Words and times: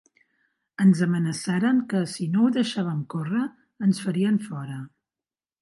Ens 0.85 1.01
amenaçaren 1.05 1.83
que, 1.93 2.01
si 2.13 2.27
no 2.37 2.47
ho 2.47 2.51
deixàvem 2.57 3.05
córrer, 3.15 3.45
ens 3.89 4.03
farien 4.07 4.45
fora. 4.51 4.83